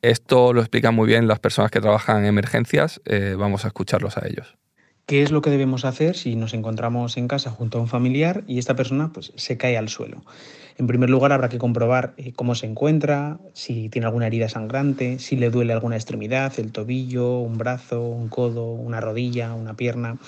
Esto 0.00 0.54
lo 0.54 0.60
explican 0.60 0.94
muy 0.94 1.06
bien 1.06 1.28
las 1.28 1.40
personas 1.40 1.70
que 1.70 1.80
trabajan 1.80 2.20
en 2.20 2.24
emergencias, 2.24 3.02
eh, 3.04 3.34
vamos 3.38 3.66
a 3.66 3.68
escucharlos 3.68 4.16
a 4.16 4.26
ellos. 4.26 4.56
¿Qué 5.04 5.22
es 5.22 5.30
lo 5.30 5.42
que 5.42 5.50
debemos 5.50 5.84
hacer 5.84 6.16
si 6.16 6.36
nos 6.36 6.54
encontramos 6.54 7.18
en 7.18 7.28
casa 7.28 7.50
junto 7.50 7.78
a 7.78 7.82
un 7.82 7.88
familiar 7.88 8.42
y 8.46 8.58
esta 8.58 8.74
persona 8.74 9.12
pues, 9.12 9.32
se 9.36 9.58
cae 9.58 9.76
al 9.76 9.90
suelo? 9.90 10.22
En 10.78 10.86
primer 10.86 11.08
lugar, 11.08 11.32
habrá 11.32 11.48
que 11.48 11.58
comprobar 11.58 12.12
eh, 12.18 12.32
cómo 12.34 12.54
se 12.54 12.66
encuentra, 12.66 13.38
si 13.54 13.88
tiene 13.88 14.06
alguna 14.06 14.26
herida 14.26 14.48
sangrante, 14.48 15.18
si 15.18 15.36
le 15.36 15.50
duele 15.50 15.72
alguna 15.72 15.96
extremidad, 15.96 16.52
el 16.58 16.72
tobillo, 16.72 17.38
un 17.38 17.56
brazo, 17.56 18.02
un 18.02 18.28
codo, 18.28 18.72
una 18.72 19.00
rodilla, 19.00 19.54
una 19.54 19.74
pierna. 19.74 20.18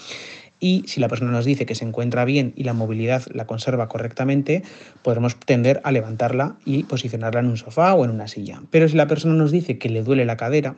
Y 0.59 0.85
si 0.87 1.01
la 1.01 1.09
persona 1.09 1.31
nos 1.31 1.45
dice 1.45 1.67
que 1.67 1.75
se 1.75 1.85
encuentra 1.85 2.25
bien 2.25 2.53
y 2.57 2.65
la 2.65 2.73
movilidad 2.73 3.25
la 3.33 3.47
conserva 3.47 3.89
correctamente, 3.89 4.63
podremos 5.03 5.37
tender 5.37 5.81
a 5.85 5.93
levantarla 5.93 6.57
y 6.65 6.85
posicionarla 6.85 7.41
en 7.41 7.47
un 7.47 7.57
sofá 7.57 7.95
o 7.95 8.05
en 8.05 8.11
una 8.11 8.27
silla. 8.27 8.63
Pero 8.71 8.89
si 8.89 8.97
la 8.97 9.07
persona 9.07 9.35
nos 9.35 9.53
dice 9.53 9.79
que 9.79 9.91
le 9.91 10.03
duele 10.03 10.25
la 10.25 10.37
cadera, 10.37 10.77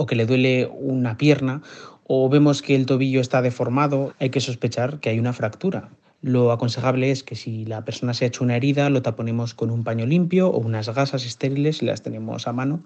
o 0.00 0.06
que 0.06 0.16
le 0.16 0.24
duele 0.24 0.66
una 0.72 1.18
pierna 1.18 1.60
o 2.04 2.28
vemos 2.30 2.62
que 2.62 2.74
el 2.74 2.86
tobillo 2.86 3.20
está 3.20 3.42
deformado, 3.42 4.14
hay 4.18 4.30
que 4.30 4.40
sospechar 4.40 4.98
que 4.98 5.10
hay 5.10 5.20
una 5.20 5.34
fractura. 5.34 5.90
Lo 6.22 6.52
aconsejable 6.52 7.10
es 7.10 7.22
que 7.22 7.34
si 7.34 7.64
la 7.64 7.84
persona 7.84 8.12
se 8.12 8.24
ha 8.24 8.28
hecho 8.28 8.44
una 8.44 8.56
herida, 8.56 8.90
lo 8.90 9.00
taponemos 9.00 9.54
con 9.54 9.70
un 9.70 9.84
paño 9.84 10.04
limpio 10.04 10.48
o 10.48 10.58
unas 10.58 10.88
gasas 10.94 11.24
estériles 11.24 11.78
si 11.78 11.86
las 11.86 12.02
tenemos 12.02 12.46
a 12.46 12.52
mano. 12.52 12.82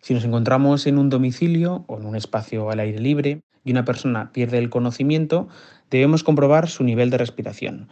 Si 0.00 0.14
nos 0.14 0.24
encontramos 0.24 0.86
en 0.86 0.96
un 0.96 1.10
domicilio 1.10 1.84
o 1.88 1.98
en 1.98 2.06
un 2.06 2.14
espacio 2.14 2.70
al 2.70 2.78
aire 2.78 3.00
libre 3.00 3.40
y 3.64 3.72
una 3.72 3.84
persona 3.84 4.32
pierde 4.32 4.58
el 4.58 4.70
conocimiento, 4.70 5.48
debemos 5.90 6.22
comprobar 6.22 6.68
su 6.68 6.84
nivel 6.84 7.10
de 7.10 7.18
respiración 7.18 7.88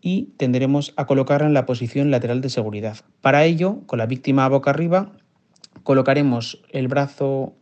y 0.00 0.32
tendremos 0.36 0.94
a 0.96 1.06
colocarla 1.06 1.48
en 1.48 1.54
la 1.54 1.66
posición 1.66 2.10
lateral 2.10 2.40
de 2.40 2.48
seguridad. 2.50 2.98
Para 3.20 3.44
ello, 3.44 3.80
con 3.86 3.98
la 3.98 4.06
víctima 4.06 4.48
boca 4.48 4.70
arriba, 4.70 5.12
colocaremos 5.82 6.62
el 6.70 6.88
brazo 6.88 7.54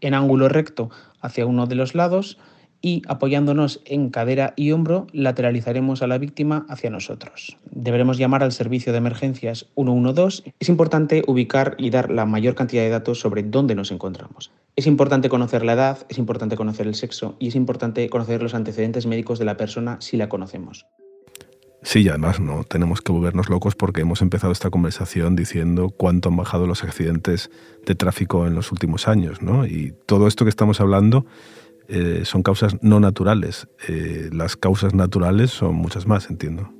en 0.00 0.14
ángulo 0.14 0.48
recto 0.48 0.90
hacia 1.20 1.46
uno 1.46 1.66
de 1.66 1.74
los 1.74 1.94
lados 1.94 2.38
y 2.82 3.02
apoyándonos 3.08 3.80
en 3.84 4.10
cadera 4.10 4.54
y 4.56 4.72
hombro 4.72 5.06
lateralizaremos 5.12 6.02
a 6.02 6.06
la 6.06 6.18
víctima 6.18 6.66
hacia 6.68 6.90
nosotros. 6.90 7.56
Deberemos 7.70 8.18
llamar 8.18 8.42
al 8.42 8.52
servicio 8.52 8.92
de 8.92 8.98
emergencias 8.98 9.66
112. 9.74 10.54
Es 10.58 10.68
importante 10.68 11.22
ubicar 11.26 11.74
y 11.78 11.90
dar 11.90 12.10
la 12.10 12.26
mayor 12.26 12.54
cantidad 12.54 12.82
de 12.82 12.90
datos 12.90 13.20
sobre 13.20 13.42
dónde 13.42 13.74
nos 13.74 13.90
encontramos. 13.90 14.50
Es 14.76 14.86
importante 14.86 15.28
conocer 15.28 15.64
la 15.64 15.74
edad, 15.74 16.06
es 16.08 16.18
importante 16.18 16.56
conocer 16.56 16.86
el 16.86 16.94
sexo 16.94 17.36
y 17.38 17.48
es 17.48 17.54
importante 17.54 18.08
conocer 18.08 18.42
los 18.42 18.54
antecedentes 18.54 19.06
médicos 19.06 19.38
de 19.38 19.44
la 19.44 19.56
persona 19.56 19.96
si 20.00 20.16
la 20.16 20.28
conocemos. 20.28 20.86
Sí, 21.82 22.02
y 22.02 22.08
además 22.10 22.40
no 22.40 22.62
tenemos 22.64 23.00
que 23.00 23.10
volvernos 23.10 23.48
locos 23.48 23.74
porque 23.74 24.02
hemos 24.02 24.20
empezado 24.20 24.52
esta 24.52 24.68
conversación 24.68 25.34
diciendo 25.34 25.88
cuánto 25.88 26.28
han 26.28 26.36
bajado 26.36 26.66
los 26.66 26.84
accidentes 26.84 27.50
de 27.86 27.94
tráfico 27.94 28.46
en 28.46 28.54
los 28.54 28.70
últimos 28.70 29.08
años, 29.08 29.40
¿no? 29.40 29.66
Y 29.66 29.94
todo 30.04 30.28
esto 30.28 30.44
que 30.44 30.50
estamos 30.50 30.80
hablando 30.82 31.24
eh, 31.90 32.24
son 32.24 32.42
causas 32.42 32.76
no 32.82 33.00
naturales. 33.00 33.66
Eh, 33.88 34.30
las 34.32 34.56
causas 34.56 34.94
naturales 34.94 35.50
son 35.50 35.74
muchas 35.74 36.06
más, 36.06 36.30
entiendo. 36.30 36.72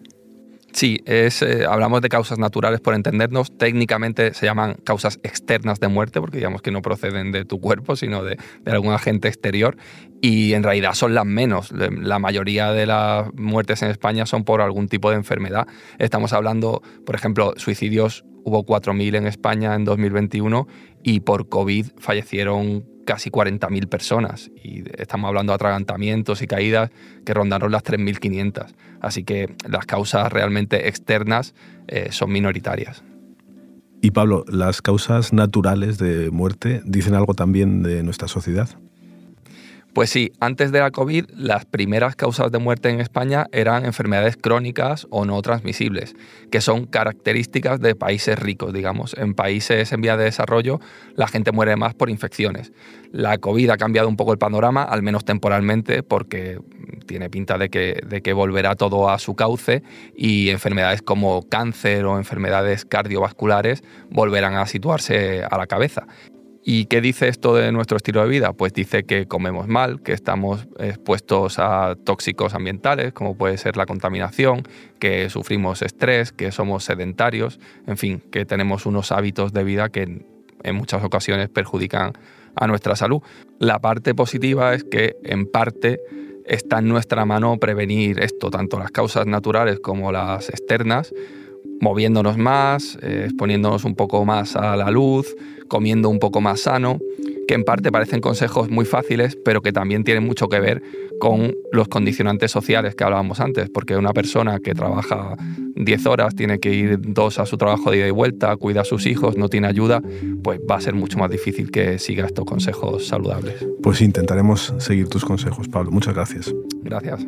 Sí, 0.72 1.00
es, 1.04 1.42
eh, 1.42 1.66
hablamos 1.68 2.00
de 2.00 2.08
causas 2.08 2.38
naturales 2.38 2.80
por 2.80 2.94
entendernos. 2.94 3.56
Técnicamente 3.58 4.34
se 4.34 4.46
llaman 4.46 4.74
causas 4.84 5.18
externas 5.24 5.80
de 5.80 5.88
muerte, 5.88 6.20
porque 6.20 6.36
digamos 6.36 6.62
que 6.62 6.70
no 6.70 6.80
proceden 6.80 7.32
de 7.32 7.44
tu 7.44 7.60
cuerpo, 7.60 7.96
sino 7.96 8.22
de, 8.22 8.38
algún 8.66 8.92
agente 8.92 9.26
exterior. 9.26 9.76
Y 10.22 10.52
en 10.52 10.62
realidad 10.62 10.94
son 10.94 11.14
las 11.14 11.26
menos. 11.26 11.72
La 11.72 12.20
mayoría 12.20 12.70
de 12.70 12.86
las 12.86 13.34
muertes 13.34 13.82
en 13.82 13.90
España 13.90 14.26
son 14.26 14.44
por 14.44 14.60
algún 14.60 14.86
tipo 14.86 15.10
de 15.10 15.16
enfermedad. 15.16 15.66
Estamos 15.98 16.32
hablando, 16.32 16.82
por 17.04 17.16
ejemplo, 17.16 17.54
suicidios. 17.56 18.24
Hubo 18.44 18.64
4.000 18.64 19.16
en 19.16 19.26
España 19.26 19.74
en 19.74 19.84
2021 19.84 20.68
y 21.02 21.20
por 21.20 21.48
COVID 21.48 21.86
fallecieron 21.98 22.86
casi 23.10 23.28
40.000 23.28 23.88
personas 23.88 24.52
y 24.54 24.84
estamos 24.96 25.26
hablando 25.26 25.50
de 25.50 25.56
atragantamientos 25.56 26.42
y 26.42 26.46
caídas 26.46 26.92
que 27.24 27.34
rondaron 27.34 27.72
las 27.72 27.82
3.500. 27.82 28.66
Así 29.00 29.24
que 29.24 29.56
las 29.68 29.84
causas 29.84 30.32
realmente 30.32 30.86
externas 30.86 31.52
eh, 31.88 32.12
son 32.12 32.30
minoritarias. 32.30 33.02
Y 34.00 34.12
Pablo, 34.12 34.44
¿las 34.46 34.80
causas 34.80 35.32
naturales 35.32 35.98
de 35.98 36.30
muerte 36.30 36.82
dicen 36.84 37.14
algo 37.14 37.34
también 37.34 37.82
de 37.82 38.04
nuestra 38.04 38.28
sociedad? 38.28 38.68
Pues 39.92 40.10
sí, 40.10 40.30
antes 40.38 40.70
de 40.70 40.78
la 40.78 40.92
COVID 40.92 41.24
las 41.34 41.64
primeras 41.64 42.14
causas 42.14 42.52
de 42.52 42.58
muerte 42.58 42.90
en 42.90 43.00
España 43.00 43.48
eran 43.50 43.84
enfermedades 43.84 44.36
crónicas 44.36 45.08
o 45.10 45.24
no 45.24 45.42
transmisibles, 45.42 46.14
que 46.52 46.60
son 46.60 46.86
características 46.86 47.80
de 47.80 47.96
países 47.96 48.38
ricos, 48.38 48.72
digamos. 48.72 49.16
En 49.18 49.34
países 49.34 49.92
en 49.92 50.00
vía 50.00 50.16
de 50.16 50.24
desarrollo 50.24 50.80
la 51.16 51.26
gente 51.26 51.50
muere 51.50 51.74
más 51.74 51.94
por 51.94 52.08
infecciones. 52.08 52.72
La 53.10 53.38
COVID 53.38 53.70
ha 53.70 53.76
cambiado 53.76 54.08
un 54.08 54.16
poco 54.16 54.30
el 54.30 54.38
panorama, 54.38 54.84
al 54.84 55.02
menos 55.02 55.24
temporalmente, 55.24 56.04
porque 56.04 56.60
tiene 57.06 57.28
pinta 57.28 57.58
de 57.58 57.68
que, 57.68 58.00
de 58.06 58.22
que 58.22 58.32
volverá 58.32 58.76
todo 58.76 59.10
a 59.10 59.18
su 59.18 59.34
cauce 59.34 59.82
y 60.16 60.50
enfermedades 60.50 61.02
como 61.02 61.42
cáncer 61.48 62.04
o 62.04 62.16
enfermedades 62.16 62.84
cardiovasculares 62.84 63.82
volverán 64.08 64.54
a 64.54 64.66
situarse 64.66 65.42
a 65.42 65.58
la 65.58 65.66
cabeza. 65.66 66.06
¿Y 66.62 66.84
qué 66.86 67.00
dice 67.00 67.28
esto 67.28 67.54
de 67.54 67.72
nuestro 67.72 67.96
estilo 67.96 68.22
de 68.22 68.28
vida? 68.28 68.52
Pues 68.52 68.74
dice 68.74 69.04
que 69.04 69.26
comemos 69.26 69.66
mal, 69.66 70.02
que 70.02 70.12
estamos 70.12 70.68
expuestos 70.78 71.58
a 71.58 71.96
tóxicos 72.04 72.54
ambientales, 72.54 73.14
como 73.14 73.34
puede 73.34 73.56
ser 73.56 73.78
la 73.78 73.86
contaminación, 73.86 74.62
que 74.98 75.30
sufrimos 75.30 75.80
estrés, 75.80 76.32
que 76.32 76.52
somos 76.52 76.84
sedentarios, 76.84 77.58
en 77.86 77.96
fin, 77.96 78.22
que 78.30 78.44
tenemos 78.44 78.84
unos 78.84 79.10
hábitos 79.10 79.54
de 79.54 79.64
vida 79.64 79.88
que 79.88 80.22
en 80.62 80.74
muchas 80.74 81.02
ocasiones 81.02 81.48
perjudican 81.48 82.12
a 82.54 82.66
nuestra 82.66 82.94
salud. 82.94 83.22
La 83.58 83.78
parte 83.78 84.14
positiva 84.14 84.74
es 84.74 84.84
que 84.84 85.16
en 85.24 85.50
parte 85.50 86.00
está 86.44 86.80
en 86.80 86.88
nuestra 86.88 87.24
mano 87.24 87.56
prevenir 87.58 88.20
esto, 88.20 88.50
tanto 88.50 88.78
las 88.78 88.90
causas 88.90 89.26
naturales 89.26 89.80
como 89.80 90.12
las 90.12 90.50
externas, 90.50 91.14
moviéndonos 91.80 92.36
más, 92.36 92.98
eh, 93.02 93.22
exponiéndonos 93.24 93.84
un 93.84 93.94
poco 93.94 94.24
más 94.24 94.56
a 94.56 94.76
la 94.76 94.90
luz, 94.90 95.34
comiendo 95.68 96.08
un 96.08 96.18
poco 96.18 96.40
más 96.40 96.60
sano, 96.60 96.98
que 97.48 97.54
en 97.54 97.64
parte 97.64 97.90
parecen 97.90 98.20
consejos 98.20 98.70
muy 98.70 98.84
fáciles, 98.84 99.36
pero 99.44 99.60
que 99.62 99.72
también 99.72 100.04
tienen 100.04 100.24
mucho 100.24 100.48
que 100.48 100.60
ver 100.60 100.82
con 101.18 101.54
los 101.72 101.88
condicionantes 101.88 102.50
sociales 102.50 102.94
que 102.94 103.04
hablábamos 103.04 103.40
antes, 103.40 103.68
porque 103.70 103.96
una 103.96 104.12
persona 104.12 104.60
que 104.60 104.72
trabaja 104.72 105.36
10 105.74 106.06
horas, 106.06 106.34
tiene 106.34 106.58
que 106.58 106.72
ir 106.72 106.98
dos 107.00 107.38
a 107.38 107.46
su 107.46 107.56
trabajo 107.56 107.90
de 107.90 107.98
ida 107.98 108.08
y 108.08 108.10
vuelta, 108.10 108.56
cuida 108.56 108.82
a 108.82 108.84
sus 108.84 109.06
hijos, 109.06 109.36
no 109.36 109.48
tiene 109.48 109.66
ayuda, 109.66 110.02
pues 110.42 110.60
va 110.68 110.76
a 110.76 110.80
ser 110.80 110.94
mucho 110.94 111.18
más 111.18 111.30
difícil 111.30 111.70
que 111.70 111.98
siga 111.98 112.26
estos 112.26 112.44
consejos 112.44 113.06
saludables. 113.06 113.66
Pues 113.82 114.00
intentaremos 114.00 114.74
seguir 114.78 115.08
tus 115.08 115.24
consejos, 115.24 115.68
Pablo. 115.68 115.90
Muchas 115.90 116.14
gracias. 116.14 116.54
Gracias. 116.82 117.26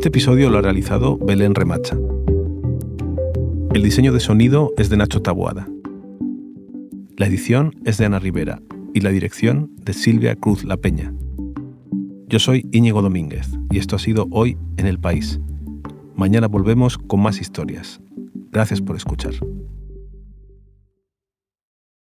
Este 0.00 0.08
episodio 0.08 0.48
lo 0.48 0.56
ha 0.56 0.62
realizado 0.62 1.18
Belén 1.18 1.54
Remacha. 1.54 1.94
El 3.74 3.82
diseño 3.82 4.14
de 4.14 4.20
sonido 4.20 4.72
es 4.78 4.88
de 4.88 4.96
Nacho 4.96 5.20
Taboada. 5.20 5.68
La 7.18 7.26
edición 7.26 7.74
es 7.84 7.98
de 7.98 8.06
Ana 8.06 8.18
Rivera 8.18 8.62
y 8.94 9.02
la 9.02 9.10
dirección 9.10 9.70
de 9.84 9.92
Silvia 9.92 10.36
Cruz 10.36 10.64
La 10.64 10.78
Peña. 10.78 11.12
Yo 12.28 12.38
soy 12.38 12.66
Íñigo 12.72 13.02
Domínguez 13.02 13.46
y 13.70 13.76
esto 13.76 13.96
ha 13.96 13.98
sido 13.98 14.26
Hoy 14.30 14.56
en 14.78 14.86
el 14.86 14.98
País. 14.98 15.38
Mañana 16.16 16.46
volvemos 16.46 16.96
con 16.96 17.20
más 17.20 17.38
historias. 17.38 18.00
Gracias 18.50 18.80
por 18.80 18.96
escuchar. 18.96 19.34